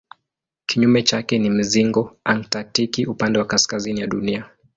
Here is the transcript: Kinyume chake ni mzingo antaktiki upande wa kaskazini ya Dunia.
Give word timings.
Kinyume 0.65 1.03
chake 1.03 1.39
ni 1.39 1.49
mzingo 1.49 2.17
antaktiki 2.23 3.05
upande 3.05 3.39
wa 3.39 3.45
kaskazini 3.45 3.99
ya 4.01 4.07
Dunia. 4.07 4.49